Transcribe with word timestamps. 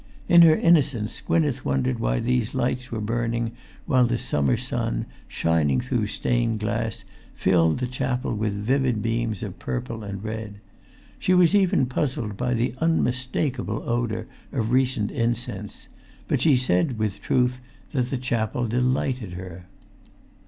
In 0.27 0.41
her 0.41 0.55
innocence 0.55 1.21
Gwynneth 1.21 1.63
wondered 1.63 1.99
why 1.99 2.19
these 2.19 2.55
lights 2.55 2.91
were 2.91 2.99
burning 2.99 3.51
while 3.85 4.07
the 4.07 4.17
summer 4.17 4.57
sun, 4.57 5.05
shining 5.27 5.79
through 5.79 5.99
the 6.01 6.07
stained 6.07 6.59
glass, 6.59 7.05
filled 7.35 7.77
the 7.77 7.85
chapel 7.85 8.33
with 8.33 8.51
vivid 8.51 9.03
beams 9.03 9.43
of 9.43 9.59
purple 9.59 10.03
and 10.03 10.23
red. 10.23 10.55
She 11.19 11.35
was 11.35 11.53
even 11.53 11.85
puzzled 11.85 12.35
by 12.35 12.55
the 12.55 12.73
unmistakable 12.81 13.83
odour 13.87 14.25
of 14.51 14.71
recent 14.71 15.11
incense; 15.11 15.87
but 16.27 16.41
she 16.41 16.55
said, 16.57 16.97
with 16.97 17.21
truth, 17.21 17.61
that 17.91 18.09
the 18.09 18.17
chapel 18.17 18.65
delighted 18.65 19.33
her. 19.33 19.67